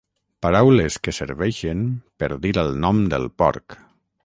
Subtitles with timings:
[0.45, 1.85] Paraules que serveixen
[2.23, 3.81] per dir el nom del porc.